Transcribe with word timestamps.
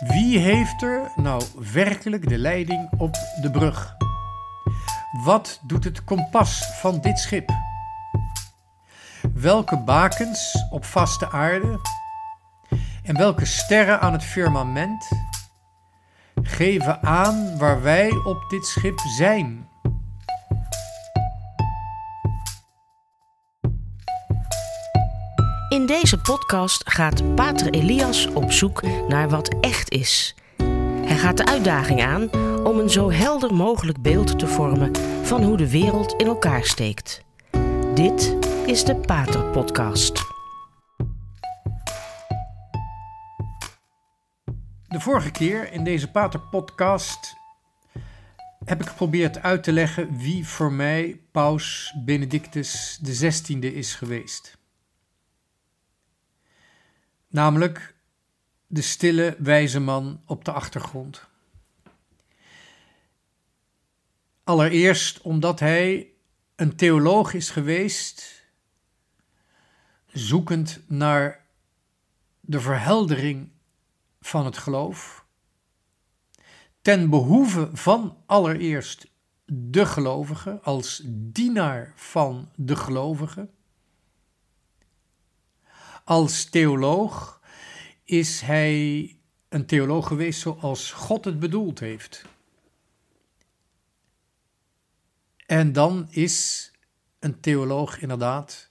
Wie 0.00 0.38
heeft 0.38 0.82
er 0.82 1.12
nou 1.16 1.42
werkelijk 1.72 2.28
de 2.28 2.38
leiding 2.38 2.88
op 2.98 3.14
de 3.40 3.50
brug? 3.50 3.96
Wat 5.24 5.60
doet 5.62 5.84
het 5.84 6.04
kompas 6.04 6.80
van 6.80 7.00
dit 7.00 7.18
schip? 7.18 7.50
Welke 9.34 9.76
bakens 9.76 10.64
op 10.70 10.84
vaste 10.84 11.30
aarde 11.30 11.80
en 13.02 13.16
welke 13.16 13.44
sterren 13.44 14.00
aan 14.00 14.12
het 14.12 14.24
firmament 14.24 15.08
geven 16.42 17.02
aan 17.02 17.58
waar 17.58 17.82
wij 17.82 18.10
op 18.10 18.44
dit 18.48 18.66
schip 18.66 18.98
zijn? 18.98 19.69
In 25.70 25.86
deze 25.86 26.20
podcast 26.20 26.90
gaat 26.90 27.34
Pater 27.34 27.70
Elias 27.70 28.26
op 28.26 28.52
zoek 28.52 28.82
naar 29.08 29.28
wat 29.28 29.54
echt 29.60 29.90
is. 29.90 30.34
Hij 31.04 31.16
gaat 31.16 31.36
de 31.36 31.46
uitdaging 31.46 32.02
aan 32.02 32.34
om 32.64 32.78
een 32.78 32.90
zo 32.90 33.10
helder 33.10 33.54
mogelijk 33.54 34.02
beeld 34.02 34.38
te 34.38 34.46
vormen 34.46 34.96
van 35.22 35.42
hoe 35.42 35.56
de 35.56 35.70
wereld 35.70 36.14
in 36.16 36.26
elkaar 36.26 36.64
steekt. 36.64 37.24
Dit 37.94 38.36
is 38.66 38.84
de 38.84 38.96
Pater 38.96 39.44
Podcast. 39.44 40.14
De 44.88 45.00
vorige 45.00 45.30
keer 45.30 45.72
in 45.72 45.84
deze 45.84 46.10
Pater 46.10 46.40
Podcast 46.40 47.36
heb 48.64 48.80
ik 48.80 48.88
geprobeerd 48.88 49.42
uit 49.42 49.62
te 49.62 49.72
leggen 49.72 50.18
wie 50.18 50.46
voor 50.46 50.72
mij 50.72 51.20
Paus 51.32 51.94
Benedictus 52.04 53.00
XVI 53.02 53.58
is 53.58 53.94
geweest. 53.94 54.59
Namelijk 57.30 57.94
de 58.66 58.82
stille 58.82 59.36
wijze 59.38 59.80
man 59.80 60.22
op 60.26 60.44
de 60.44 60.52
achtergrond. 60.52 61.28
Allereerst 64.44 65.20
omdat 65.20 65.60
hij 65.60 66.12
een 66.56 66.76
theoloog 66.76 67.34
is 67.34 67.50
geweest, 67.50 68.44
zoekend 70.06 70.80
naar 70.86 71.46
de 72.40 72.60
verheldering 72.60 73.50
van 74.20 74.44
het 74.44 74.58
geloof, 74.58 75.24
ten 76.82 77.10
behoeve 77.10 77.68
van 77.72 78.16
allereerst 78.26 79.06
de 79.44 79.86
gelovige, 79.86 80.60
als 80.62 81.02
dienaar 81.06 81.92
van 81.96 82.50
de 82.56 82.76
gelovige. 82.76 83.48
Als 86.10 86.44
theoloog 86.44 87.40
is 88.04 88.40
hij 88.40 89.16
een 89.48 89.66
theoloog 89.66 90.06
geweest 90.06 90.40
zoals 90.40 90.92
God 90.92 91.24
het 91.24 91.38
bedoeld 91.38 91.78
heeft. 91.78 92.24
En 95.46 95.72
dan 95.72 96.06
is 96.10 96.70
een 97.18 97.40
theoloog 97.40 97.98
inderdaad 97.98 98.70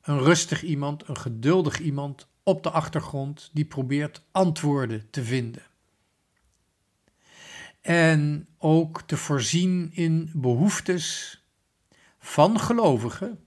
een 0.00 0.18
rustig 0.18 0.62
iemand, 0.62 1.08
een 1.08 1.16
geduldig 1.16 1.78
iemand 1.80 2.28
op 2.42 2.62
de 2.62 2.70
achtergrond 2.70 3.50
die 3.52 3.64
probeert 3.64 4.22
antwoorden 4.30 5.10
te 5.10 5.24
vinden. 5.24 5.62
En 7.80 8.48
ook 8.58 9.02
te 9.02 9.16
voorzien 9.16 9.90
in 9.92 10.30
behoeftes 10.34 11.38
van 12.18 12.60
gelovigen 12.60 13.44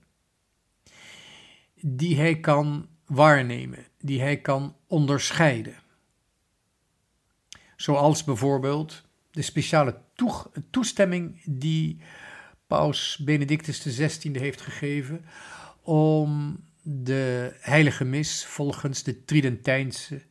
die 1.80 2.16
hij 2.16 2.40
kan 2.40 2.90
waarnemen, 3.14 3.86
die 4.00 4.20
hij 4.20 4.40
kan 4.40 4.76
onderscheiden. 4.86 5.74
Zoals 7.76 8.24
bijvoorbeeld 8.24 9.02
de 9.30 9.42
speciale 9.42 10.00
toestemming 10.70 11.40
die 11.44 12.00
Paus 12.66 13.20
Benedictus 13.24 13.78
XVI 13.78 14.38
heeft 14.38 14.60
gegeven 14.60 15.24
om 15.82 16.60
de 16.82 17.56
heilige 17.60 18.04
mis 18.04 18.46
volgens 18.46 19.02
de 19.02 19.24
Tridentijnse 19.24 20.22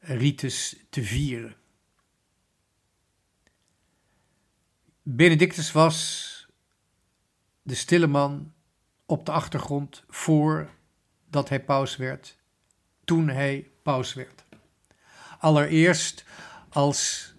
ritus 0.00 0.76
te 0.90 1.02
vieren. 1.02 1.56
Benedictus 5.02 5.72
was 5.72 6.48
de 7.62 7.74
stille 7.74 8.06
man 8.06 8.52
op 9.06 9.26
de 9.26 9.32
achtergrond 9.32 10.04
voordat 11.34 11.52
hij 11.52 11.64
paus 11.64 11.96
werd, 11.96 12.36
toen 13.04 13.28
hij 13.28 13.70
paus 13.82 14.14
werd. 14.14 14.44
Allereerst 15.38 16.24
als 16.68 17.32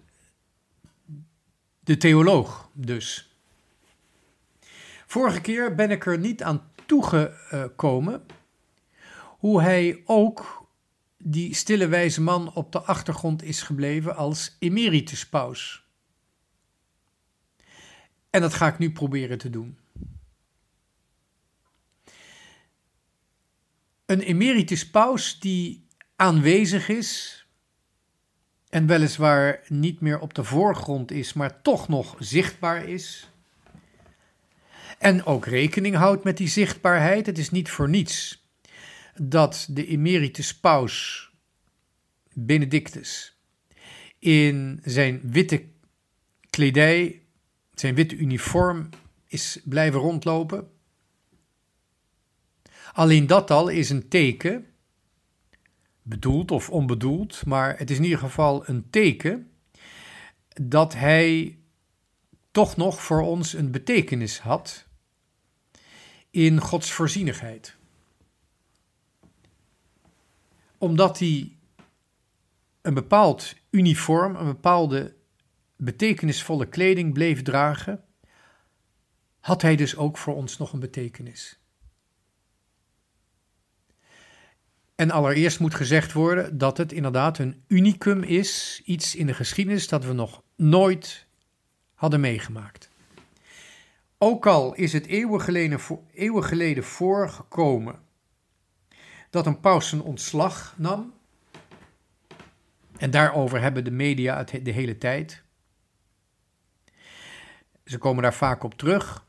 de 1.80 1.96
theoloog 1.96 2.68
dus. 2.72 3.36
Vorige 5.06 5.40
keer 5.40 5.74
ben 5.74 5.90
ik 5.90 6.06
er 6.06 6.18
niet 6.18 6.42
aan 6.42 6.70
toegekomen 6.86 8.26
hoe 9.18 9.62
hij 9.62 10.02
ook 10.04 10.66
die 11.18 11.54
stille 11.54 11.88
wijze 11.88 12.22
man 12.22 12.52
op 12.54 12.72
de 12.72 12.80
achtergrond 12.80 13.42
is 13.42 13.62
gebleven 13.62 14.16
als 14.16 14.56
emeritus 14.58 15.28
paus. 15.28 15.86
En 18.30 18.40
dat 18.40 18.54
ga 18.54 18.66
ik 18.66 18.78
nu 18.78 18.92
proberen 18.92 19.38
te 19.38 19.50
doen. 19.50 19.78
Een 24.06 24.20
emeritus 24.20 24.90
paus 24.90 25.40
die 25.40 25.86
aanwezig 26.16 26.88
is 26.88 27.40
en 28.68 28.86
weliswaar 28.86 29.60
niet 29.68 30.00
meer 30.00 30.18
op 30.18 30.34
de 30.34 30.44
voorgrond 30.44 31.10
is, 31.10 31.32
maar 31.32 31.62
toch 31.62 31.88
nog 31.88 32.16
zichtbaar 32.18 32.88
is. 32.88 33.30
En 34.98 35.24
ook 35.24 35.46
rekening 35.46 35.94
houdt 35.94 36.24
met 36.24 36.36
die 36.36 36.48
zichtbaarheid. 36.48 37.26
Het 37.26 37.38
is 37.38 37.50
niet 37.50 37.70
voor 37.70 37.88
niets 37.88 38.44
dat 39.14 39.66
de 39.70 39.86
emeritus 39.86 40.58
paus 40.58 41.24
Benedictus 42.32 43.36
in 44.18 44.80
zijn 44.84 45.20
witte 45.24 45.64
kledij, 46.50 47.22
zijn 47.74 47.94
witte 47.94 48.16
uniform 48.16 48.88
is 49.26 49.60
blijven 49.64 50.00
rondlopen. 50.00 50.70
Alleen 52.96 53.26
dat 53.26 53.50
al 53.50 53.68
is 53.68 53.90
een 53.90 54.08
teken, 54.08 54.66
bedoeld 56.02 56.50
of 56.50 56.70
onbedoeld, 56.70 57.46
maar 57.46 57.78
het 57.78 57.90
is 57.90 57.96
in 57.96 58.04
ieder 58.04 58.18
geval 58.18 58.68
een 58.68 58.90
teken 58.90 59.50
dat 60.48 60.94
hij 60.94 61.58
toch 62.50 62.76
nog 62.76 63.02
voor 63.02 63.20
ons 63.20 63.52
een 63.52 63.70
betekenis 63.70 64.38
had 64.38 64.86
in 66.30 66.60
Gods 66.60 66.92
voorzienigheid. 66.92 67.76
Omdat 70.78 71.18
hij 71.18 71.56
een 72.82 72.94
bepaald 72.94 73.54
uniform, 73.70 74.36
een 74.36 74.46
bepaalde 74.46 75.14
betekenisvolle 75.76 76.68
kleding 76.68 77.12
bleef 77.12 77.42
dragen, 77.42 78.04
had 79.40 79.62
hij 79.62 79.76
dus 79.76 79.96
ook 79.96 80.18
voor 80.18 80.34
ons 80.34 80.58
nog 80.58 80.72
een 80.72 80.80
betekenis. 80.80 81.58
En 84.96 85.10
allereerst 85.10 85.60
moet 85.60 85.74
gezegd 85.74 86.12
worden 86.12 86.58
dat 86.58 86.76
het 86.76 86.92
inderdaad 86.92 87.38
een 87.38 87.62
unicum 87.66 88.22
is, 88.22 88.82
iets 88.84 89.14
in 89.14 89.26
de 89.26 89.34
geschiedenis 89.34 89.88
dat 89.88 90.04
we 90.04 90.12
nog 90.12 90.42
nooit 90.56 91.26
hadden 91.94 92.20
meegemaakt. 92.20 92.90
Ook 94.18 94.46
al 94.46 94.74
is 94.74 94.92
het 94.92 95.06
eeuwen 95.06 95.40
geleden, 95.40 95.80
eeuwen 96.12 96.44
geleden 96.44 96.84
voorgekomen 96.84 97.98
dat 99.30 99.46
een 99.46 99.60
paus 99.60 99.88
zijn 99.88 100.02
ontslag 100.02 100.74
nam, 100.76 101.14
en 102.96 103.10
daarover 103.10 103.60
hebben 103.60 103.84
de 103.84 103.90
media 103.90 104.36
het 104.36 104.64
de 104.64 104.70
hele 104.70 104.98
tijd. 104.98 105.42
Ze 107.84 107.98
komen 107.98 108.22
daar 108.22 108.34
vaak 108.34 108.62
op 108.62 108.74
terug. 108.74 109.24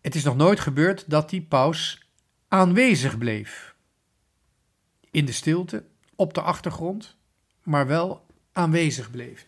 Het 0.00 0.14
is 0.14 0.24
nog 0.24 0.36
nooit 0.36 0.60
gebeurd 0.60 1.10
dat 1.10 1.30
die 1.30 1.42
paus 1.42 2.09
aanwezig 2.50 3.18
bleef. 3.18 3.74
In 5.10 5.24
de 5.24 5.32
stilte, 5.32 5.84
op 6.14 6.34
de 6.34 6.40
achtergrond, 6.40 7.16
maar 7.62 7.86
wel 7.86 8.26
aanwezig 8.52 9.10
bleef. 9.10 9.46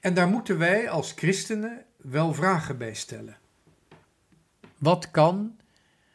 En 0.00 0.14
daar 0.14 0.28
moeten 0.28 0.58
wij 0.58 0.90
als 0.90 1.12
christenen 1.12 1.84
wel 1.96 2.34
vragen 2.34 2.78
bij 2.78 2.94
stellen. 2.94 3.38
Wat 4.78 5.10
kan 5.10 5.56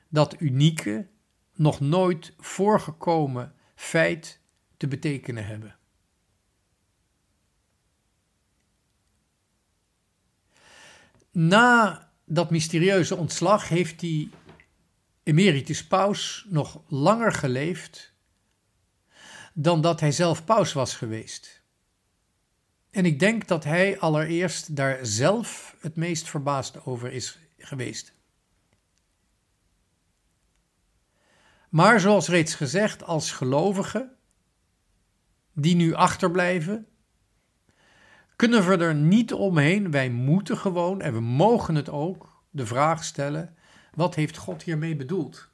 dat 0.08 0.42
unieke, 0.42 1.08
nog 1.54 1.80
nooit 1.80 2.34
voorgekomen 2.38 3.54
feit 3.76 4.40
te 4.78 4.88
betekenen 4.88 5.46
hebben? 5.46 5.76
Na 11.32 12.10
dat 12.26 12.52
mysterieuze 12.52 13.16
ontslag 13.16 13.70
heeft 13.70 14.00
die 14.00 14.30
emeritus 15.28 15.88
paus 15.88 16.46
nog 16.50 16.82
langer 16.88 17.32
geleefd 17.32 18.14
dan 19.54 19.82
dat 19.82 20.00
hij 20.00 20.12
zelf 20.12 20.46
paus 20.46 20.74
was 20.74 20.96
geweest. 20.96 21.62
En 22.92 23.06
ik 23.06 23.20
denk 23.20 23.48
dat 23.48 23.64
hij 23.64 24.00
allereerst 24.00 24.76
daar 24.76 25.06
zelf 25.06 25.76
het 25.82 25.96
meest 25.96 26.30
verbaasd 26.30 26.86
over 26.86 27.12
is 27.12 27.40
geweest. 27.58 28.14
Maar 31.70 32.00
zoals 32.00 32.28
reeds 32.28 32.56
gezegd, 32.56 33.04
als 33.04 33.32
gelovigen 33.32 34.16
die 35.54 35.76
nu 35.76 35.94
achterblijven, 35.94 36.88
kunnen 38.36 38.68
we 38.68 38.78
er 38.78 38.96
niet 38.96 39.34
omheen. 39.34 39.92
Wij 39.92 40.10
moeten 40.10 40.58
gewoon, 40.58 41.02
en 41.02 41.14
we 41.14 41.22
mogen 41.22 41.76
het 41.76 41.90
ook, 41.90 42.44
de 42.50 42.66
vraag 42.66 43.04
stellen: 43.04 43.57
wat 43.98 44.16
heeft 44.16 44.38
God 44.38 44.64
hiermee 44.64 44.96
bedoeld? 44.96 45.50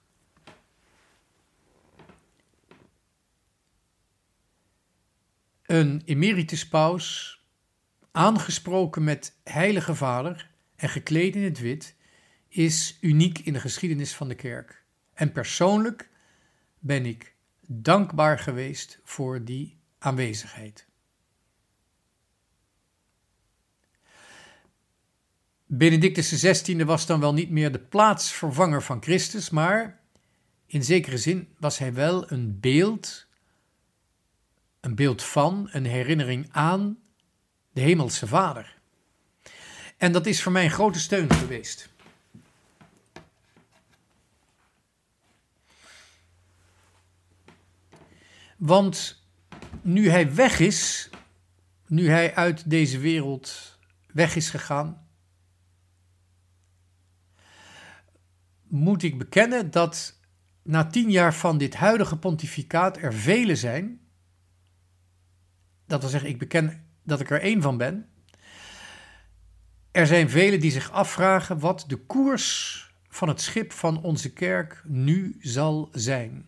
Een 5.65 6.01
emeritus 6.05 6.67
paus, 6.67 7.39
aangesproken 8.11 9.03
met 9.03 9.39
Heilige 9.43 9.95
Vader 9.95 10.49
en 10.75 10.89
gekleed 10.89 11.35
in 11.35 11.43
het 11.43 11.59
wit, 11.59 11.95
is 12.47 12.97
uniek 13.01 13.39
in 13.39 13.53
de 13.53 13.59
geschiedenis 13.59 14.13
van 14.13 14.27
de 14.27 14.35
kerk. 14.35 14.83
En 15.13 15.31
persoonlijk 15.31 16.09
ben 16.79 17.05
ik 17.05 17.35
dankbaar 17.67 18.39
geweest 18.39 18.99
voor 19.03 19.43
die 19.43 19.77
aanwezigheid. 19.97 20.87
Benedictus 25.77 26.29
XVI 26.29 26.85
was 26.85 27.05
dan 27.05 27.19
wel 27.19 27.33
niet 27.33 27.49
meer 27.49 27.71
de 27.71 27.79
plaatsvervanger 27.79 28.83
van 28.83 29.01
Christus, 29.01 29.49
maar 29.49 29.99
in 30.65 30.83
zekere 30.83 31.17
zin 31.17 31.47
was 31.59 31.77
hij 31.77 31.93
wel 31.93 32.31
een 32.31 32.59
beeld, 32.59 33.27
een 34.79 34.95
beeld 34.95 35.23
van, 35.23 35.67
een 35.71 35.85
herinnering 35.85 36.47
aan 36.51 36.97
de 37.71 37.81
Hemelse 37.81 38.27
Vader. 38.27 38.77
En 39.97 40.11
dat 40.11 40.25
is 40.25 40.41
voor 40.41 40.51
mij 40.51 40.63
een 40.63 40.71
grote 40.71 40.99
steun 40.99 41.33
geweest. 41.33 41.89
Want 48.57 49.23
nu 49.81 50.09
hij 50.09 50.33
weg 50.33 50.59
is, 50.59 51.09
nu 51.87 52.09
hij 52.09 52.35
uit 52.35 52.69
deze 52.69 52.99
wereld 52.99 53.77
weg 54.11 54.35
is 54.35 54.49
gegaan, 54.49 55.02
moet 58.73 59.03
ik 59.03 59.17
bekennen 59.17 59.71
dat 59.71 60.19
na 60.63 60.85
tien 60.87 61.11
jaar 61.11 61.33
van 61.33 61.57
dit 61.57 61.75
huidige 61.75 62.17
pontificaat 62.17 62.97
er 62.97 63.13
velen 63.13 63.57
zijn. 63.57 63.99
Dat 65.87 66.01
wil 66.01 66.09
zeggen, 66.09 66.29
ik 66.29 66.39
beken 66.39 66.85
dat 67.03 67.19
ik 67.19 67.29
er 67.29 67.41
één 67.41 67.61
van 67.61 67.77
ben. 67.77 68.09
Er 69.91 70.07
zijn 70.07 70.29
velen 70.29 70.59
die 70.59 70.71
zich 70.71 70.91
afvragen 70.91 71.59
wat 71.59 71.85
de 71.87 71.97
koers 71.97 72.79
van 73.07 73.27
het 73.27 73.41
schip 73.41 73.71
van 73.71 74.01
onze 74.01 74.33
kerk 74.33 74.83
nu 74.85 75.35
zal 75.39 75.89
zijn. 75.91 76.47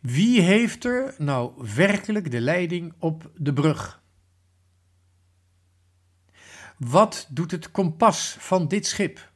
Wie 0.00 0.40
heeft 0.40 0.84
er 0.84 1.14
nou 1.18 1.66
werkelijk 1.74 2.30
de 2.30 2.40
leiding 2.40 2.94
op 2.98 3.30
de 3.36 3.52
brug? 3.52 4.04
Wat 6.76 7.26
doet 7.30 7.50
het 7.50 7.70
kompas 7.70 8.36
van 8.38 8.68
dit 8.68 8.86
schip? 8.86 9.30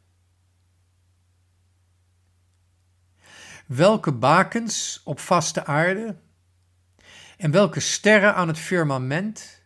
Welke 3.66 4.12
bakens 4.12 5.00
op 5.04 5.20
vaste 5.20 5.64
aarde 5.64 6.16
en 7.36 7.50
welke 7.50 7.80
sterren 7.80 8.34
aan 8.34 8.48
het 8.48 8.58
firmament 8.58 9.62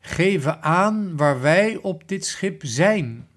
geven 0.00 0.62
aan 0.62 1.16
waar 1.16 1.40
wij 1.40 1.76
op 1.76 2.08
dit 2.08 2.26
schip 2.26 2.60
zijn 2.64 3.28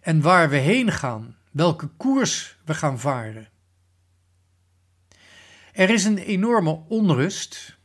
en 0.00 0.20
waar 0.20 0.50
we 0.50 0.56
heen 0.56 0.92
gaan, 0.92 1.36
welke 1.50 1.86
koers 1.86 2.58
we 2.64 2.74
gaan 2.74 2.98
varen? 2.98 3.48
Er 5.72 5.90
is 5.90 6.04
een 6.04 6.18
enorme 6.18 6.70
onrust. 6.88 7.78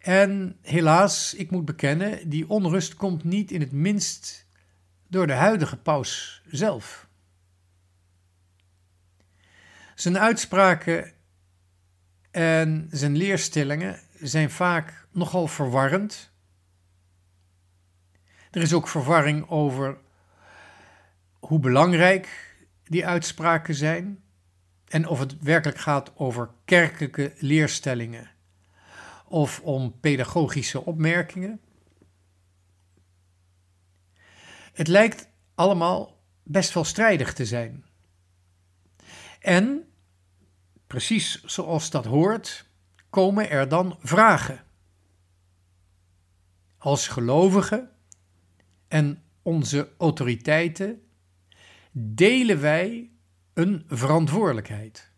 En 0.00 0.58
helaas, 0.62 1.34
ik 1.34 1.50
moet 1.50 1.64
bekennen, 1.64 2.28
die 2.28 2.48
onrust 2.48 2.94
komt 2.94 3.24
niet 3.24 3.50
in 3.50 3.60
het 3.60 3.72
minst 3.72 4.46
door 5.08 5.26
de 5.26 5.32
huidige 5.32 5.76
paus 5.76 6.42
zelf. 6.46 7.08
Zijn 9.94 10.18
uitspraken 10.18 11.12
en 12.30 12.88
zijn 12.90 13.16
leerstellingen 13.16 14.00
zijn 14.20 14.50
vaak 14.50 15.06
nogal 15.10 15.46
verwarrend. 15.46 16.30
Er 18.50 18.62
is 18.62 18.72
ook 18.72 18.88
verwarring 18.88 19.48
over 19.48 19.98
hoe 21.38 21.58
belangrijk 21.58 22.56
die 22.84 23.06
uitspraken 23.06 23.74
zijn 23.74 24.22
en 24.88 25.06
of 25.06 25.18
het 25.18 25.38
werkelijk 25.38 25.78
gaat 25.78 26.16
over 26.16 26.50
kerkelijke 26.64 27.32
leerstellingen 27.38 28.30
of 29.30 29.60
om 29.60 30.00
pedagogische 30.00 30.84
opmerkingen. 30.84 31.60
Het 34.72 34.88
lijkt 34.88 35.28
allemaal 35.54 36.22
best 36.42 36.74
wel 36.74 36.84
strijdig 36.84 37.32
te 37.32 37.46
zijn. 37.46 37.84
En, 39.38 39.92
precies 40.86 41.44
zoals 41.44 41.90
dat 41.90 42.04
hoort, 42.04 42.66
komen 43.10 43.50
er 43.50 43.68
dan 43.68 43.96
vragen. 44.00 44.64
Als 46.78 47.08
gelovigen 47.08 47.90
en 48.88 49.22
onze 49.42 49.92
autoriteiten 49.98 51.02
delen 51.92 52.60
wij 52.60 53.10
een 53.52 53.84
verantwoordelijkheid. 53.88 55.09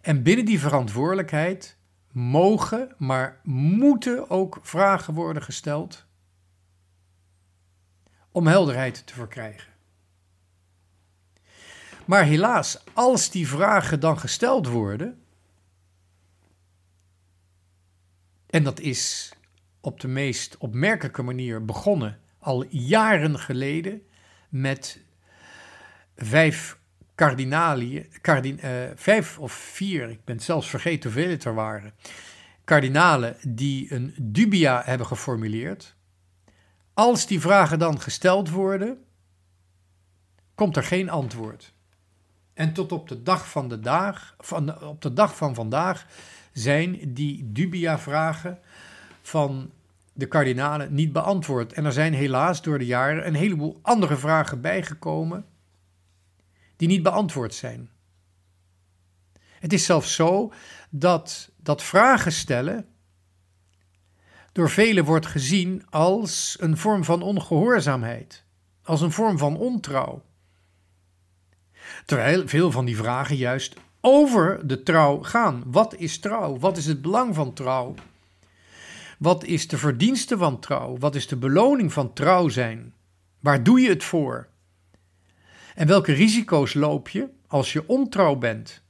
En 0.00 0.22
binnen 0.22 0.44
die 0.44 0.60
verantwoordelijkheid 0.60 1.76
mogen, 2.12 2.94
maar 2.98 3.40
moeten 3.42 4.30
ook 4.30 4.58
vragen 4.62 5.14
worden 5.14 5.42
gesteld 5.42 6.06
om 8.32 8.46
helderheid 8.46 9.06
te 9.06 9.14
verkrijgen. 9.14 9.72
Maar 12.04 12.24
helaas, 12.24 12.84
als 12.92 13.30
die 13.30 13.48
vragen 13.48 14.00
dan 14.00 14.18
gesteld 14.18 14.66
worden, 14.66 15.22
en 18.46 18.62
dat 18.64 18.80
is 18.80 19.32
op 19.80 20.00
de 20.00 20.08
meest 20.08 20.56
opmerkelijke 20.58 21.22
manier 21.22 21.64
begonnen 21.64 22.20
al 22.38 22.64
jaren 22.68 23.38
geleden 23.38 24.02
met 24.48 25.00
vijf 26.16 26.79
kardinaliën, 27.20 28.06
kardin, 28.20 28.60
uh, 28.64 28.70
vijf 28.94 29.38
of 29.38 29.52
vier, 29.52 30.10
ik 30.10 30.24
ben 30.24 30.40
zelfs 30.40 30.68
vergeten 30.68 31.12
hoeveel 31.12 31.30
het 31.30 31.44
er 31.44 31.54
waren, 31.54 31.92
kardinalen 32.64 33.36
die 33.48 33.94
een 33.94 34.14
dubia 34.22 34.82
hebben 34.84 35.06
geformuleerd. 35.06 35.94
Als 36.94 37.26
die 37.26 37.40
vragen 37.40 37.78
dan 37.78 38.00
gesteld 38.00 38.50
worden, 38.50 39.04
komt 40.54 40.76
er 40.76 40.82
geen 40.82 41.10
antwoord. 41.10 41.72
En 42.54 42.72
tot 42.72 42.92
op 42.92 43.08
de 43.08 43.22
dag 43.22 43.50
van, 43.50 43.68
de 43.68 43.80
dag, 43.80 44.34
van, 44.38 44.82
op 44.82 45.02
de 45.02 45.12
dag 45.12 45.36
van 45.36 45.54
vandaag 45.54 46.06
zijn 46.52 47.14
die 47.14 47.52
dubia-vragen 47.52 48.58
van 49.22 49.70
de 50.12 50.26
kardinalen 50.26 50.94
niet 50.94 51.12
beantwoord. 51.12 51.72
En 51.72 51.84
er 51.84 51.92
zijn 51.92 52.14
helaas 52.14 52.62
door 52.62 52.78
de 52.78 52.86
jaren 52.86 53.26
een 53.26 53.34
heleboel 53.34 53.78
andere 53.82 54.16
vragen 54.16 54.60
bijgekomen 54.60 55.44
die 56.80 56.88
niet 56.88 57.02
beantwoord 57.02 57.54
zijn. 57.54 57.90
Het 59.58 59.72
is 59.72 59.84
zelfs 59.84 60.14
zo 60.14 60.52
dat 60.90 61.50
dat 61.56 61.82
vragen 61.82 62.32
stellen 62.32 62.86
door 64.52 64.70
velen 64.70 65.04
wordt 65.04 65.26
gezien 65.26 65.86
als 65.90 66.56
een 66.60 66.76
vorm 66.76 67.04
van 67.04 67.22
ongehoorzaamheid, 67.22 68.44
als 68.82 69.00
een 69.00 69.12
vorm 69.12 69.38
van 69.38 69.56
ontrouw. 69.56 70.22
Terwijl 72.04 72.48
veel 72.48 72.70
van 72.70 72.84
die 72.84 72.96
vragen 72.96 73.36
juist 73.36 73.76
over 74.00 74.66
de 74.66 74.82
trouw 74.82 75.22
gaan. 75.22 75.62
Wat 75.66 75.94
is 75.94 76.18
trouw? 76.18 76.58
Wat 76.58 76.76
is 76.76 76.86
het 76.86 77.02
belang 77.02 77.34
van 77.34 77.52
trouw? 77.52 77.94
Wat 79.18 79.44
is 79.44 79.68
de 79.68 79.78
verdienste 79.78 80.38
van 80.38 80.60
trouw? 80.60 80.98
Wat 80.98 81.14
is 81.14 81.26
de 81.26 81.36
beloning 81.36 81.92
van 81.92 82.12
trouw 82.12 82.48
zijn? 82.48 82.94
Waar 83.40 83.62
doe 83.62 83.80
je 83.80 83.88
het 83.88 84.04
voor? 84.04 84.48
En 85.74 85.86
welke 85.86 86.12
risico's 86.12 86.74
loop 86.74 87.08
je 87.08 87.28
als 87.46 87.72
je 87.72 87.88
ontrouw 87.88 88.36
bent? 88.36 88.82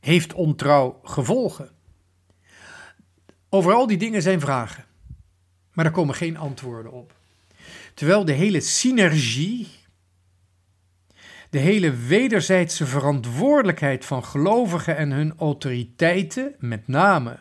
Heeft 0.00 0.32
ontrouw 0.32 1.00
gevolgen? 1.02 1.70
Over 3.48 3.72
al 3.72 3.86
die 3.86 3.96
dingen 3.96 4.22
zijn 4.22 4.40
vragen, 4.40 4.84
maar 5.72 5.84
er 5.84 5.90
komen 5.90 6.14
geen 6.14 6.36
antwoorden 6.36 6.92
op. 6.92 7.14
Terwijl 7.94 8.24
de 8.24 8.32
hele 8.32 8.60
synergie, 8.60 9.68
de 11.50 11.58
hele 11.58 11.90
wederzijdse 11.90 12.86
verantwoordelijkheid 12.86 14.04
van 14.04 14.24
gelovigen 14.24 14.96
en 14.96 15.10
hun 15.10 15.34
autoriteiten, 15.38 16.54
met 16.58 16.88
name 16.88 17.38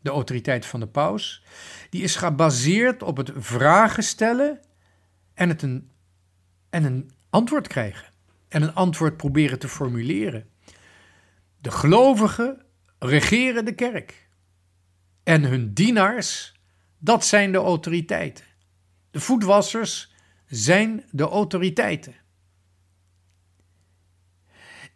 de 0.00 0.10
autoriteit 0.10 0.66
van 0.66 0.80
de 0.80 0.86
paus, 0.86 1.42
die 1.90 2.02
is 2.02 2.16
gebaseerd 2.16 3.02
op 3.02 3.16
het 3.16 3.30
vragen 3.34 4.02
stellen 4.02 4.60
en, 5.34 5.48
het 5.48 5.62
een, 5.62 5.90
en 6.70 6.84
een 6.84 7.10
antwoord 7.30 7.66
krijgen. 7.66 8.12
En 8.48 8.62
een 8.62 8.74
antwoord 8.74 9.16
proberen 9.16 9.58
te 9.58 9.68
formuleren. 9.68 10.48
De 11.60 11.70
gelovigen 11.70 12.62
regeren 12.98 13.64
de 13.64 13.74
kerk. 13.74 14.28
En 15.22 15.42
hun 15.44 15.72
dienaars, 15.72 16.54
dat 16.98 17.24
zijn 17.24 17.52
de 17.52 17.58
autoriteiten. 17.58 18.44
De 19.10 19.20
voetwassers 19.20 20.12
zijn 20.46 21.04
de 21.10 21.28
autoriteiten. 21.28 22.14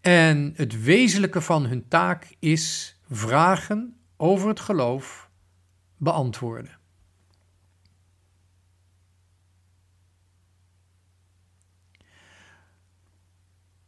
En 0.01 0.53
het 0.57 0.83
wezenlijke 0.83 1.41
van 1.41 1.67
hun 1.67 1.89
taak 1.89 2.37
is 2.39 2.97
vragen 3.11 3.97
over 4.17 4.49
het 4.49 4.61
geloof 4.61 5.31
beantwoorden. 5.97 6.78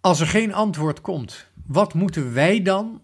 Als 0.00 0.20
er 0.20 0.26
geen 0.26 0.54
antwoord 0.54 1.00
komt, 1.00 1.46
wat 1.66 1.94
moeten 1.94 2.32
wij 2.32 2.62
dan, 2.62 3.02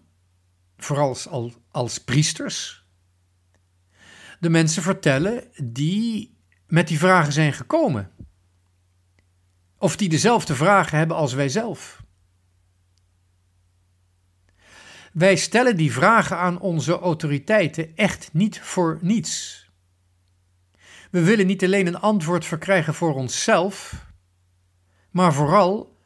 vooral 0.77 1.07
als, 1.29 1.57
als 1.71 1.97
priesters, 1.97 2.85
de 4.39 4.49
mensen 4.49 4.83
vertellen 4.83 5.51
die 5.63 6.37
met 6.67 6.87
die 6.87 6.99
vragen 6.99 7.33
zijn 7.33 7.53
gekomen? 7.53 8.11
Of 9.77 9.95
die 9.95 10.09
dezelfde 10.09 10.55
vragen 10.55 10.97
hebben 10.97 11.17
als 11.17 11.33
wij 11.33 11.49
zelf? 11.49 12.03
Wij 15.13 15.35
stellen 15.35 15.77
die 15.77 15.93
vragen 15.93 16.37
aan 16.37 16.59
onze 16.59 16.99
autoriteiten 16.99 17.95
echt 17.95 18.29
niet 18.33 18.59
voor 18.61 18.97
niets. 19.01 19.65
We 21.11 21.23
willen 21.23 21.47
niet 21.47 21.63
alleen 21.63 21.87
een 21.87 21.99
antwoord 21.99 22.45
verkrijgen 22.45 22.93
voor 22.93 23.13
onszelf, 23.15 24.05
maar 25.11 25.33
vooral 25.33 25.96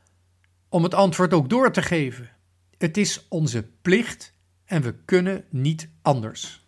om 0.72 0.84
het 0.84 0.94
antwoord 0.94 1.34
ook 1.34 1.50
door 1.50 1.72
te 1.72 1.82
geven. 1.82 2.30
Het 2.78 2.98
is 2.98 3.26
onze 3.28 3.68
plicht 3.82 4.34
en 4.66 4.82
we 4.82 4.96
kunnen 5.06 5.46
niet 5.50 5.90
anders. 6.02 6.66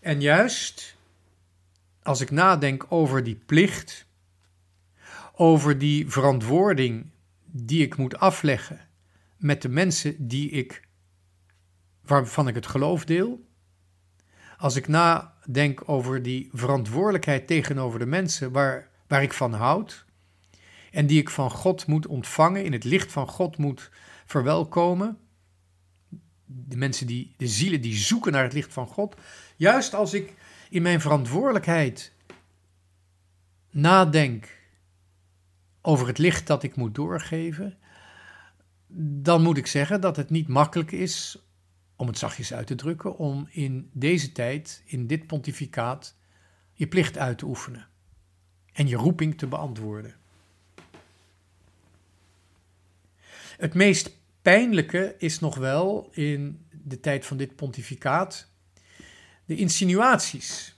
En 0.00 0.20
juist 0.20 0.96
als 2.02 2.20
ik 2.20 2.30
nadenk 2.30 2.86
over 2.88 3.22
die 3.22 3.34
plicht, 3.46 4.06
over 5.34 5.78
die 5.78 6.10
verantwoording 6.10 7.10
die 7.44 7.82
ik 7.82 7.96
moet 7.96 8.18
afleggen 8.18 8.80
met 9.36 9.62
de 9.62 9.68
mensen 9.68 10.28
die 10.28 10.50
ik, 10.50 10.82
waarvan 12.02 12.48
ik 12.48 12.54
het 12.54 12.66
geloof 12.66 13.04
deel, 13.04 13.46
als 14.56 14.76
ik 14.76 14.88
nadenk 14.88 15.88
over 15.88 16.22
die 16.22 16.48
verantwoordelijkheid 16.52 17.46
tegenover 17.46 17.98
de 17.98 18.06
mensen 18.06 18.52
waar, 18.52 18.88
waar 19.06 19.22
ik 19.22 19.32
van 19.32 19.52
houd 19.52 20.04
en 20.92 21.06
die 21.06 21.20
ik 21.20 21.30
van 21.30 21.50
God 21.50 21.86
moet 21.86 22.06
ontvangen, 22.06 22.64
in 22.64 22.72
het 22.72 22.84
licht 22.84 23.12
van 23.12 23.28
God 23.28 23.56
moet 23.56 23.90
verwelkomen, 24.26 25.18
de 26.44 26.76
mensen 26.76 27.06
die, 27.06 27.34
de 27.36 27.48
zielen 27.48 27.80
die 27.80 27.96
zoeken 27.96 28.32
naar 28.32 28.42
het 28.42 28.52
licht 28.52 28.72
van 28.72 28.86
God, 28.86 29.16
juist 29.56 29.94
als 29.94 30.14
ik 30.14 30.34
in 30.70 30.82
mijn 30.82 31.00
verantwoordelijkheid 31.00 32.12
nadenk 33.70 34.60
over 35.80 36.06
het 36.06 36.18
licht 36.18 36.46
dat 36.46 36.62
ik 36.62 36.76
moet 36.76 36.94
doorgeven, 36.94 37.78
dan 39.22 39.42
moet 39.42 39.56
ik 39.56 39.66
zeggen 39.66 40.00
dat 40.00 40.16
het 40.16 40.30
niet 40.30 40.48
makkelijk 40.48 40.92
is, 40.92 41.42
om 41.96 42.06
het 42.06 42.18
zachtjes 42.18 42.52
uit 42.52 42.66
te 42.66 42.74
drukken, 42.74 43.16
om 43.16 43.46
in 43.50 43.90
deze 43.92 44.32
tijd, 44.32 44.82
in 44.84 45.06
dit 45.06 45.26
pontificaat, 45.26 46.16
je 46.72 46.86
plicht 46.86 47.18
uit 47.18 47.38
te 47.38 47.46
oefenen 47.46 47.88
en 48.72 48.88
je 48.88 48.96
roeping 48.96 49.38
te 49.38 49.46
beantwoorden. 49.46 50.20
Het 53.62 53.74
meest 53.74 54.10
pijnlijke 54.42 55.14
is 55.18 55.38
nog 55.38 55.56
wel 55.56 56.10
in 56.12 56.66
de 56.70 57.00
tijd 57.00 57.26
van 57.26 57.36
dit 57.36 57.56
pontificaat 57.56 58.48
de 59.44 59.56
insinuaties. 59.56 60.76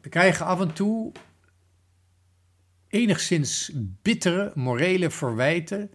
We 0.00 0.08
krijgen 0.08 0.46
af 0.46 0.60
en 0.60 0.72
toe 0.72 1.12
enigszins 2.88 3.70
bittere 3.74 4.52
morele 4.54 5.10
verwijten 5.10 5.90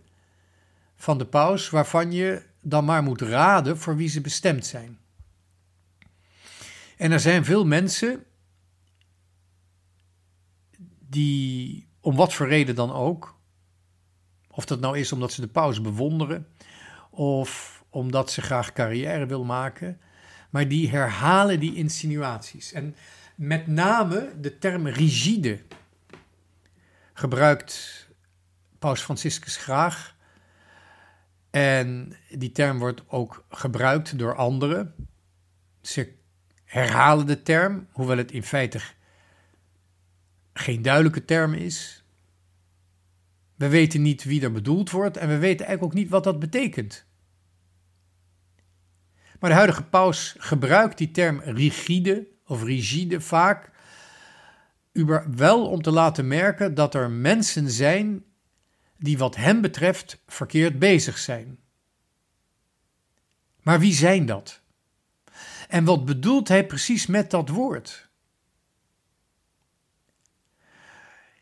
van 0.96 1.18
de 1.18 1.26
paus, 1.26 1.70
waarvan 1.70 2.12
je 2.12 2.44
dan 2.62 2.86
maar 2.86 3.04
moet 3.04 3.22
raden 3.22 3.78
voor 3.78 3.96
wie 3.96 4.10
ze 4.10 4.22
bestemd 4.22 4.66
zijn. 4.66 5.00
En 6.98 7.12
er 7.12 7.20
zijn 7.20 7.46
veel 7.46 7.66
mensen 7.66 8.24
die, 11.00 11.88
om 12.00 12.16
wat 12.16 12.34
voor 12.34 12.48
reden 12.48 12.76
dan 12.76 12.92
ook, 12.92 13.35
of 14.56 14.66
dat 14.66 14.80
nou 14.80 14.98
is 14.98 15.12
omdat 15.12 15.32
ze 15.32 15.42
de 15.42 15.48
paus 15.48 15.82
bewonderen, 15.82 16.48
of 17.10 17.84
omdat 17.90 18.32
ze 18.32 18.42
graag 18.42 18.74
carrière 18.74 19.26
wil 19.26 19.44
maken, 19.44 20.00
maar 20.50 20.68
die 20.68 20.90
herhalen 20.90 21.60
die 21.60 21.76
insinuaties. 21.76 22.72
En 22.72 22.96
met 23.36 23.68
name 23.68 24.34
de 24.42 24.58
term 24.58 24.88
rigide 24.88 25.60
gebruikt 27.14 28.08
Paus 28.80 29.02
Franciscus 29.02 29.58
graag. 29.58 30.16
En 31.50 32.16
die 32.30 32.52
term 32.52 32.80
wordt 32.80 33.04
ook 33.08 33.46
gebruikt 33.50 34.18
door 34.18 34.36
anderen. 34.36 34.94
Ze 35.82 36.14
herhalen 36.66 37.26
de 37.26 37.42
term, 37.42 37.88
hoewel 37.92 38.18
het 38.18 38.32
in 38.32 38.44
feite 38.44 38.80
geen 40.54 40.82
duidelijke 40.82 41.26
term 41.26 41.54
is. 41.54 42.04
We 43.56 43.70
weten 43.70 44.02
niet 44.02 44.24
wie 44.24 44.42
er 44.42 44.52
bedoeld 44.52 44.90
wordt 44.90 45.18
en 45.18 45.28
we 45.28 45.38
weten 45.38 45.66
eigenlijk 45.66 45.84
ook 45.84 46.00
niet 46.04 46.12
wat 46.12 46.24
dat 46.24 46.40
betekent. 46.40 47.06
Maar 49.40 49.50
de 49.50 49.56
huidige 49.56 49.84
paus 49.84 50.36
gebruikt 50.38 50.98
die 50.98 51.12
term 51.12 51.40
rigide 51.40 52.28
of 52.46 52.64
rigide 52.64 53.22
vaak 53.22 53.72
wel 55.36 55.70
om 55.70 55.82
te 55.82 55.92
laten 55.92 56.28
merken 56.28 56.74
dat 56.74 56.94
er 56.96 57.12
mensen 57.12 57.70
zijn 57.72 58.24
die 58.98 59.18
wat 59.18 59.36
hem 59.36 59.62
betreft 59.62 60.22
verkeerd 60.28 60.80
bezig 60.80 61.18
zijn. 61.18 61.60
Maar 63.62 63.80
wie 63.80 63.94
zijn 63.94 64.26
dat? 64.26 64.62
En 65.68 65.84
wat 65.84 66.06
bedoelt 66.06 66.48
hij 66.48 66.66
precies 66.66 67.06
met 67.06 67.32
dat 67.32 67.50
woord? 67.50 68.10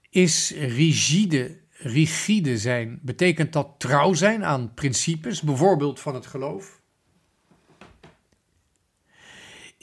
Is 0.10 0.51
rigide, 0.51 1.62
rigide 1.84 2.58
zijn, 2.58 3.00
betekent 3.02 3.54
dat 3.54 3.75
trouw 3.78 4.13
zijn 4.13 4.46
aan 4.46 4.74
principes, 4.74 5.42
bijvoorbeeld 5.42 6.00
van 6.00 6.13
het 6.13 6.25
geloof? 6.25 6.82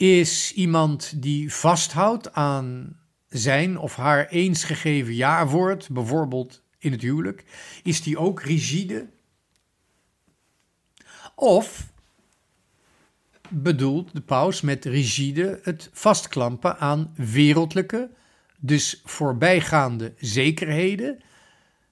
is 0.00 0.52
iemand 0.52 1.22
die 1.22 1.54
vasthoudt 1.54 2.32
aan 2.32 2.96
zijn 3.28 3.78
of 3.78 3.96
haar 3.96 4.28
eens 4.28 4.64
gegeven 4.64 5.14
jaarwoord, 5.14 5.88
bijvoorbeeld 5.90 6.62
in 6.78 6.92
het 6.92 7.02
huwelijk, 7.02 7.44
is 7.82 8.02
die 8.02 8.18
ook 8.18 8.42
rigide? 8.42 9.08
Of 11.34 11.92
bedoelt 13.48 14.14
de 14.14 14.20
paus 14.20 14.60
met 14.60 14.84
rigide 14.84 15.60
het 15.62 15.90
vastklampen 15.92 16.78
aan 16.78 17.14
wereldlijke, 17.16 18.10
dus 18.58 19.00
voorbijgaande 19.04 20.14
zekerheden, 20.16 21.20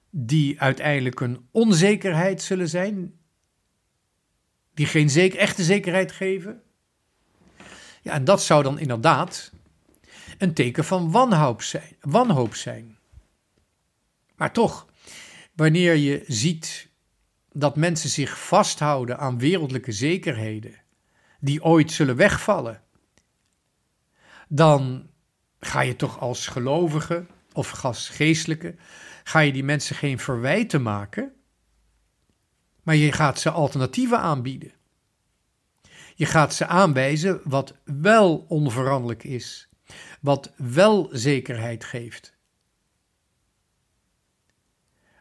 die 0.09 0.61
uiteindelijk 0.61 1.19
een 1.19 1.47
onzekerheid 1.51 2.41
zullen 2.41 2.69
zijn, 2.69 3.13
die 4.73 4.85
geen 4.85 5.09
echte 5.31 5.63
zekerheid 5.63 6.11
geven? 6.11 6.61
Ja, 8.01 8.13
en 8.13 8.23
dat 8.23 8.43
zou 8.43 8.63
dan 8.63 8.79
inderdaad 8.79 9.51
een 10.37 10.53
teken 10.53 10.85
van 10.85 11.11
wanhoop 11.11 11.61
zijn. 11.61 11.95
Wanhoop 12.01 12.55
zijn. 12.55 12.97
Maar 14.35 14.53
toch, 14.53 14.87
wanneer 15.53 15.95
je 15.95 16.23
ziet 16.27 16.89
dat 17.51 17.75
mensen 17.75 18.09
zich 18.09 18.39
vasthouden 18.39 19.17
aan 19.17 19.39
wereldlijke 19.39 19.91
zekerheden 19.91 20.73
die 21.39 21.63
ooit 21.63 21.91
zullen 21.91 22.15
wegvallen, 22.15 22.81
dan 24.47 25.09
ga 25.59 25.81
je 25.81 25.95
toch 25.95 26.19
als 26.19 26.47
gelovige 26.47 27.25
of 27.53 27.69
geestelijke, 27.93 28.75
ga 29.29 29.39
je 29.39 29.51
die 29.51 29.63
mensen 29.63 29.95
geen 29.95 30.19
verwijten 30.19 30.81
maken, 30.81 31.33
maar 32.83 32.95
je 32.95 33.11
gaat 33.11 33.39
ze 33.39 33.49
alternatieven 33.49 34.19
aanbieden. 34.19 34.71
Je 36.15 36.25
gaat 36.25 36.53
ze 36.53 36.65
aanwijzen 36.65 37.41
wat 37.43 37.77
wel 37.83 38.37
onveranderlijk 38.37 39.23
is. 39.23 39.69
wat 40.21 40.53
wel 40.57 41.09
zekerheid 41.11 41.83
geeft. 41.83 42.37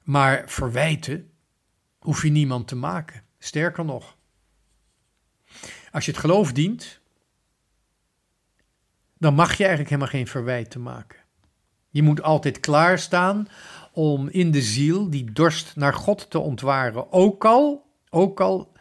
Maar 0.03 0.49
verwijten 0.49 1.33
hoef 1.99 2.23
je 2.23 2.31
niemand 2.31 2.69
te 2.69 2.77
maken. 2.77 3.25
Sterker 3.39 3.85
nog, 3.85 4.17
als 5.91 6.05
je 6.05 6.11
het 6.11 6.21
geloof 6.21 6.53
dient, 6.53 7.01
dan 9.19 9.35
mag 9.35 9.51
je 9.51 9.59
eigenlijk 9.59 9.91
helemaal 9.91 10.13
geen 10.13 10.27
verwijt 10.27 10.71
te 10.71 10.79
maken. 10.79 11.18
Je 11.99 12.05
moet 12.05 12.23
altijd 12.23 12.61
klaarstaan 12.61 13.49
om 13.93 14.29
in 14.29 14.51
de 14.51 14.63
ziel 14.63 15.11
die 15.11 15.33
dorst 15.33 15.77
naar 15.77 15.95
God 15.95 16.31
te 16.31 16.39
ontwaren. 16.39 17.13
Ook 17.13 17.45
al, 17.45 17.91
ook 18.11 18.41
al 18.41 18.73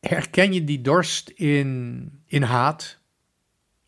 herken 0.00 0.52
je 0.52 0.64
die 0.64 0.80
dorst 0.80 1.28
in, 1.28 2.10
in 2.26 2.42
haat 2.42 2.98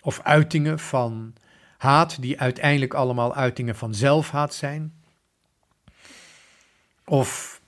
of 0.00 0.20
uitingen 0.20 0.78
van 0.78 1.34
haat, 1.76 2.22
die 2.22 2.40
uiteindelijk 2.40 2.94
allemaal 2.94 3.34
uitingen 3.34 3.76
van 3.76 3.94
zelfhaat 3.94 4.54
zijn. 4.54 5.02
Of 7.04 7.60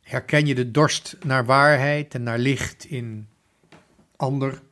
herken 0.00 0.46
je 0.46 0.54
de 0.54 0.70
dorst 0.70 1.16
naar 1.24 1.44
waarheid 1.44 2.14
en 2.14 2.22
naar 2.22 2.38
licht 2.38 2.84
in 2.84 3.28
ander 4.16 4.62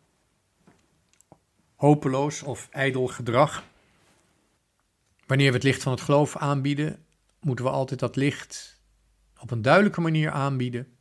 hopeloos 1.75 2.43
of 2.43 2.69
ijdel 2.71 3.07
gedrag. 3.07 3.69
Wanneer 5.31 5.49
we 5.49 5.55
het 5.55 5.65
licht 5.65 5.83
van 5.83 5.93
het 5.93 6.01
geloof 6.01 6.37
aanbieden, 6.37 7.05
moeten 7.41 7.65
we 7.65 7.71
altijd 7.71 8.01
dat 8.01 8.17
licht 8.17 8.81
op 9.41 9.51
een 9.51 9.63
duidelijke 9.63 10.01
manier 10.01 10.31
aanbieden, 10.31 10.97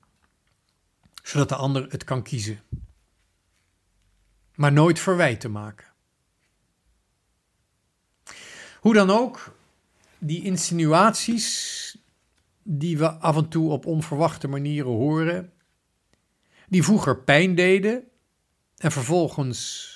zodat 1.24 1.50
de 1.50 1.56
ander 1.56 1.92
het 1.92 2.04
kan 2.04 2.24
kiezen. 2.24 2.60
Maar 4.56 4.72
nooit 4.72 5.00
verwijten 5.00 5.52
maken. 5.52 5.88
Hoe 8.80 8.94
dan 8.94 9.10
ook, 9.10 9.56
die 10.18 10.44
insinuaties 10.44 11.98
die 12.64 12.98
we 12.98 13.10
af 13.10 13.36
en 13.36 13.50
toe 13.50 13.72
op 13.72 13.86
onverwachte 13.86 14.48
manieren 14.48 14.92
horen, 14.92 15.54
die 16.68 16.84
vroeger 16.84 17.24
pijn 17.24 17.56
deden 17.56 18.04
en 18.78 18.92
vervolgens 18.92 19.88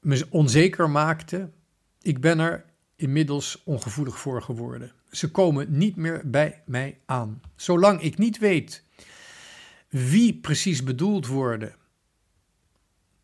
me 0.00 0.26
onzeker 0.30 0.90
maakten, 0.90 1.54
ik 2.00 2.20
ben 2.20 2.38
er 2.38 2.72
inmiddels 2.96 3.62
ongevoelig 3.64 4.18
voor 4.18 4.42
geworden. 4.42 4.92
Ze 5.10 5.30
komen 5.30 5.78
niet 5.78 5.96
meer 5.96 6.30
bij 6.30 6.62
mij 6.66 7.00
aan. 7.04 7.40
Zolang 7.56 8.00
ik 8.00 8.18
niet 8.18 8.38
weet 8.38 8.84
wie 9.88 10.34
precies 10.34 10.82
bedoeld 10.82 11.26
worden 11.26 11.74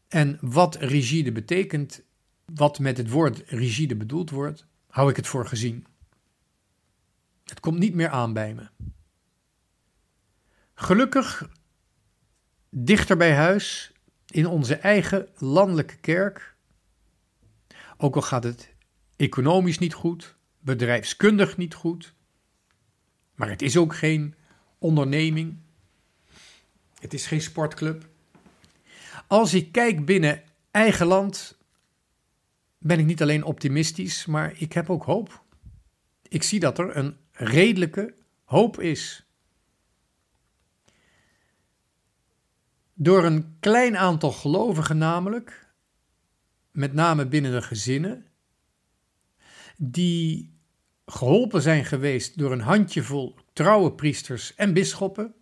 en 0.09 0.39
wat 0.41 0.75
rigide 0.77 1.33
betekent, 1.33 2.03
wat 2.45 2.79
met 2.79 2.97
het 2.97 3.11
woord 3.11 3.43
rigide 3.47 3.97
bedoeld 3.97 4.31
wordt, 4.31 4.67
hou 4.87 5.11
ik 5.11 5.17
het 5.17 5.27
voor 5.27 5.47
gezien. 5.47 5.87
Het 7.45 7.61
komt 7.61 7.79
niet 7.79 7.95
meer 7.95 8.09
aan 8.09 8.33
bij 8.33 8.55
me. 8.55 8.69
Gelukkig, 10.75 11.51
dichter 12.69 13.17
bij 13.17 13.35
huis, 13.35 13.93
in 14.27 14.47
onze 14.47 14.75
eigen 14.75 15.29
landelijke 15.37 15.97
kerk, 15.97 16.57
ook 17.97 18.15
al 18.15 18.23
gaat 18.23 18.45
het 18.45 18.75
economisch 19.21 19.79
niet 19.79 19.95
goed, 19.95 20.37
bedrijfskundig 20.59 21.57
niet 21.57 21.75
goed, 21.75 22.15
maar 23.35 23.49
het 23.49 23.63
is 23.63 23.77
ook 23.77 23.95
geen 23.95 24.35
onderneming, 24.79 25.59
het 26.99 27.15
is 27.15 27.27
geen 27.27 27.41
sportclub. 27.41 28.09
Als 29.27 29.55
ik 29.55 29.73
kijk 29.73 30.05
binnen 30.05 30.43
eigen 30.71 31.07
land, 31.07 31.59
ben 32.79 32.99
ik 32.99 33.05
niet 33.05 33.23
alleen 33.23 33.45
optimistisch, 33.45 34.27
maar 34.27 34.53
ik 34.57 34.73
heb 34.73 34.91
ook 34.91 35.05
hoop. 35.05 35.45
Ik 36.23 36.43
zie 36.43 36.61
dat 36.61 36.79
er 36.79 36.97
een 36.97 37.17
redelijke 37.33 38.15
hoop 38.45 38.81
is. 38.81 39.25
Door 42.95 43.25
een 43.25 43.57
klein 43.61 43.97
aantal 43.97 44.33
gelovigen 44.33 44.99
namelijk, 44.99 45.69
met 46.71 46.93
name 46.93 47.27
binnen 47.27 47.53
de 47.53 47.63
gezinnen, 47.63 48.30
die 49.83 50.55
geholpen 51.07 51.63
zijn 51.63 51.85
geweest 51.85 52.39
door 52.39 52.53
een 52.53 52.61
handjevol 52.61 53.39
trouwe 53.53 53.93
priesters 53.93 54.55
en 54.55 54.73
bisschoppen, 54.73 55.35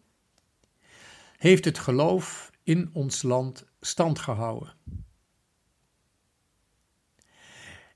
heeft 1.37 1.64
het 1.64 1.79
geloof 1.79 2.51
in 2.62 2.90
ons 2.92 3.22
land 3.22 3.66
stand 3.81 4.18
gehouden. 4.18 4.74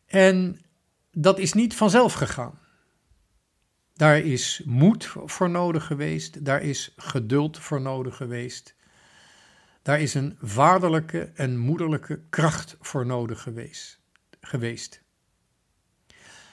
En 0.06 0.60
dat 1.10 1.38
is 1.38 1.52
niet 1.52 1.74
vanzelf 1.74 2.12
gegaan. 2.12 2.58
Daar 3.92 4.18
is 4.18 4.62
moed 4.64 5.06
voor 5.06 5.50
nodig 5.50 5.86
geweest, 5.86 6.44
daar 6.44 6.62
is 6.62 6.92
geduld 6.96 7.58
voor 7.58 7.80
nodig 7.80 8.16
geweest. 8.16 8.74
Daar 9.82 10.00
is 10.00 10.14
een 10.14 10.38
vaderlijke 10.40 11.30
en 11.34 11.58
moederlijke 11.58 12.22
kracht 12.30 12.76
voor 12.80 13.06
nodig 13.06 13.42
geweest. 13.42 14.00
geweest. 14.40 15.02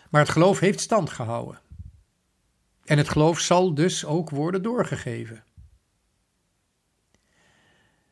Maar 0.10 0.22
het 0.22 0.30
geloof 0.30 0.60
heeft 0.60 0.80
stand 0.80 1.10
gehouden. 1.10 1.62
En 2.86 2.98
het 2.98 3.10
geloof 3.10 3.40
zal 3.40 3.74
dus 3.74 4.06
ook 4.06 4.30
worden 4.30 4.62
doorgegeven. 4.62 5.44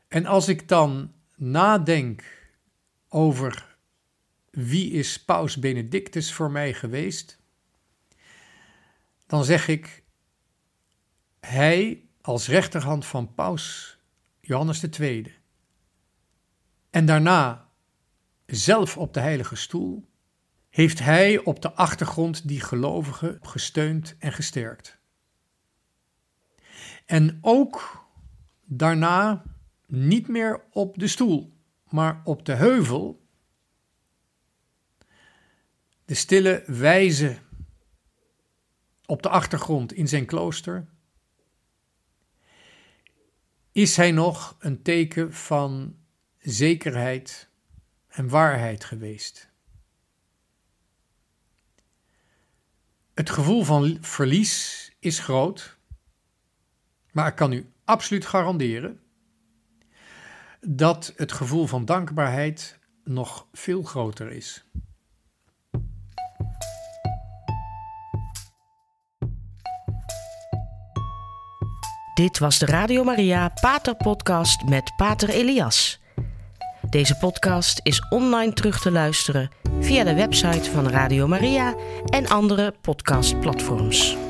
En 0.07 0.25
als 0.25 0.47
ik 0.47 0.67
dan 0.67 1.13
nadenk 1.35 2.49
over 3.09 3.77
wie 4.49 4.91
is 4.91 5.23
Paus 5.23 5.59
Benedictus 5.59 6.33
voor 6.33 6.51
mij 6.51 6.73
geweest, 6.73 7.39
dan 9.25 9.43
zeg 9.43 9.67
ik, 9.67 10.03
hij 11.39 12.03
als 12.21 12.47
rechterhand 12.47 13.05
van 13.05 13.33
Paus 13.33 13.97
Johannes 14.41 14.83
II 14.83 15.35
en 16.89 17.05
daarna 17.05 17.69
zelf 18.45 18.97
op 18.97 19.13
de 19.13 19.19
heilige 19.19 19.55
stoel, 19.55 20.07
heeft 20.77 20.99
hij 20.99 21.37
op 21.37 21.61
de 21.61 21.73
achtergrond 21.73 22.47
die 22.47 22.61
gelovigen 22.61 23.39
gesteund 23.41 24.15
en 24.19 24.33
gesterkt. 24.33 24.97
En 27.05 27.37
ook 27.41 28.05
daarna 28.65 29.43
niet 29.85 30.27
meer 30.27 30.63
op 30.71 30.97
de 30.99 31.07
stoel, 31.07 31.53
maar 31.89 32.21
op 32.23 32.45
de 32.45 32.53
heuvel, 32.53 33.27
de 36.05 36.13
stille 36.13 36.63
wijze 36.67 37.37
op 39.05 39.21
de 39.21 39.29
achtergrond 39.29 39.93
in 39.93 40.07
zijn 40.07 40.25
klooster, 40.25 40.87
is 43.71 43.95
hij 43.95 44.11
nog 44.11 44.55
een 44.59 44.81
teken 44.81 45.33
van 45.33 45.95
zekerheid 46.37 47.49
en 48.07 48.29
waarheid 48.29 48.83
geweest. 48.83 49.46
Het 53.17 53.29
gevoel 53.29 53.63
van 53.63 53.97
verlies 54.01 54.91
is 54.99 55.19
groot, 55.19 55.77
maar 57.11 57.27
ik 57.27 57.35
kan 57.35 57.51
u 57.51 57.71
absoluut 57.85 58.25
garanderen 58.25 58.99
dat 60.61 61.13
het 61.15 61.31
gevoel 61.31 61.67
van 61.67 61.85
dankbaarheid 61.85 62.79
nog 63.03 63.47
veel 63.51 63.83
groter 63.83 64.31
is. 64.31 64.65
Dit 72.13 72.39
was 72.39 72.59
de 72.59 72.65
Radio 72.65 73.03
Maria 73.03 73.49
Pater 73.61 73.95
Podcast 73.95 74.63
met 74.65 74.93
Pater 74.95 75.29
Elias. 75.29 75.99
Deze 76.89 77.17
podcast 77.17 77.79
is 77.83 78.07
online 78.09 78.53
terug 78.53 78.79
te 78.79 78.91
luisteren 78.91 79.49
via 79.79 80.03
de 80.03 80.13
website 80.13 80.71
van 80.71 80.89
Radio 80.89 81.27
Maria 81.27 81.75
en 82.09 82.27
andere 82.27 82.73
podcastplatforms. 82.81 84.26